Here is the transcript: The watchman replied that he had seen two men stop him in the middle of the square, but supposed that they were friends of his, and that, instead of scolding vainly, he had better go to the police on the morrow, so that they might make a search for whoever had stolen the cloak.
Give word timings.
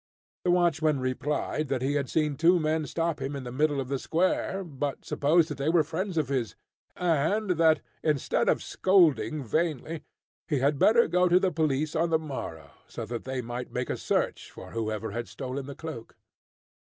The 0.45 0.49
watchman 0.49 0.99
replied 0.99 1.67
that 1.67 1.83
he 1.83 1.93
had 1.93 2.09
seen 2.09 2.35
two 2.35 2.59
men 2.59 2.87
stop 2.87 3.21
him 3.21 3.35
in 3.35 3.43
the 3.43 3.51
middle 3.51 3.79
of 3.79 3.87
the 3.87 3.99
square, 3.99 4.63
but 4.63 5.05
supposed 5.05 5.47
that 5.49 5.59
they 5.59 5.69
were 5.69 5.83
friends 5.83 6.17
of 6.17 6.29
his, 6.29 6.55
and 6.95 7.51
that, 7.51 7.81
instead 8.01 8.49
of 8.49 8.63
scolding 8.63 9.43
vainly, 9.43 10.01
he 10.47 10.57
had 10.57 10.79
better 10.79 11.07
go 11.07 11.29
to 11.29 11.39
the 11.39 11.51
police 11.51 11.95
on 11.95 12.09
the 12.09 12.17
morrow, 12.17 12.71
so 12.87 13.05
that 13.05 13.25
they 13.25 13.43
might 13.43 13.71
make 13.71 13.91
a 13.91 13.95
search 13.97 14.49
for 14.49 14.71
whoever 14.71 15.11
had 15.11 15.27
stolen 15.27 15.67
the 15.67 15.75
cloak. 15.75 16.15